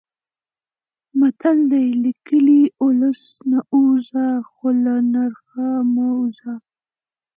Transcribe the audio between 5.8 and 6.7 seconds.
مه وځه.